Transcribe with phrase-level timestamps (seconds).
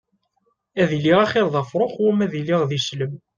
[0.81, 3.13] Ad iliɣ axiṛ d afṛux wama ad iliɣ d islem.